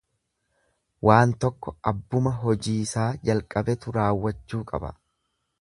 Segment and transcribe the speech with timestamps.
[1.07, 4.95] Waan tokko abbuma hojiisaa jalqabetu raawwachuu qaba.